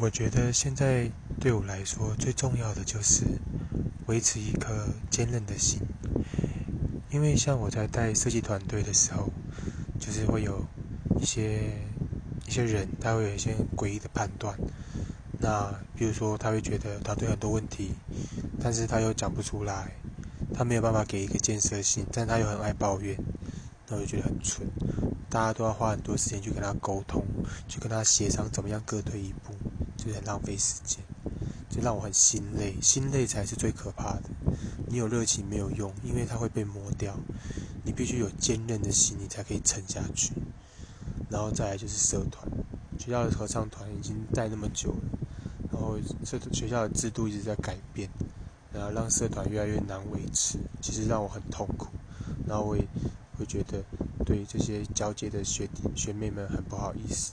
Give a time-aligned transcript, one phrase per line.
[0.00, 1.10] 我觉得现在
[1.40, 3.24] 对我来说最重要的就是
[4.06, 5.80] 维持一颗坚韧的心，
[7.10, 9.28] 因为像我在带设计团队的时候，
[9.98, 10.64] 就是会有
[11.20, 11.72] 一些
[12.46, 14.56] 一些人，他会有一些诡异的判断。
[15.40, 17.90] 那比如说，他会觉得团队很多问题，
[18.62, 19.90] 但是他又讲不出来，
[20.54, 23.18] 他没有办法给一个建设性，但他又很爱抱怨，
[23.88, 24.64] 那我就觉得很蠢。
[25.28, 27.26] 大家都要花很多时间去跟他沟通，
[27.66, 29.52] 去跟他协商怎么样各退一步。
[29.98, 31.04] 就是很浪费时间，
[31.68, 34.22] 就让我很心累，心累才是最可怕的。
[34.86, 37.14] 你有热情没有用，因为它会被磨掉。
[37.84, 40.32] 你必须有坚韧的心，你才可以撑下去。
[41.28, 42.46] 然后再来就是社团，
[42.98, 45.00] 学校的合唱团已经带那么久了，
[45.72, 48.08] 然后社学校的制度一直在改变，
[48.72, 51.88] 然后让社团越来越难维持，其实让我很痛苦。
[52.46, 52.86] 然后我也
[53.38, 53.82] 会觉得
[54.24, 57.32] 对这些交接的学弟学妹们很不好意思。